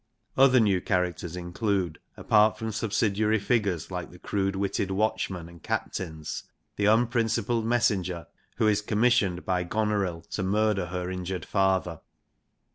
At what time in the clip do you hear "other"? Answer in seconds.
0.35-0.59